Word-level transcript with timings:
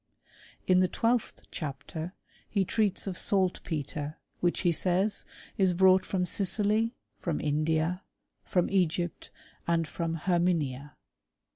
In 0.65 0.79
the 0.79 0.87
twelfth 0.87 1.43
chapter 1.51 2.13
he 2.49 2.65
treats 2.65 3.05
of 3.05 3.19
saltpetre, 3.19 4.17
which, 4.39 4.61
he 4.61 4.71
says, 4.71 5.25
is 5.59 5.73
brought 5.73 6.07
from 6.07 6.25
Sicily, 6.25 6.95
from 7.19 7.39
India, 7.39 8.01
from 8.43 8.67
Egypt, 8.71 9.29
and 9.67 9.87
from 9.87 10.15
Herminia. 10.15 10.95